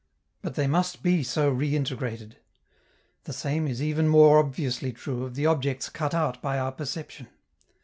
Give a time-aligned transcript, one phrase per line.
[0.41, 2.37] But they must be so reintegrated.
[3.25, 7.27] The same is even more obviously true of the objects cut out by our perception.